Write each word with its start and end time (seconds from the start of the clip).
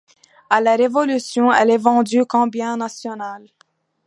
À 0.49 0.61
la 0.61 0.77
Révolution, 0.77 1.51
elle 1.53 1.69
est 1.69 1.77
vendue 1.77 2.25
comme 2.25 2.49
bien 2.49 2.75
national. 2.75 3.45